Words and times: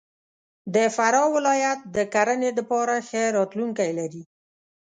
د 0.75 0.77
فراه 0.95 1.29
ولایت 1.35 1.79
د 1.95 1.97
کرهنې 2.13 2.51
دپاره 2.59 2.95
ښه 3.07 3.23
راتلونکی 3.37 3.89
لري. 3.99 4.23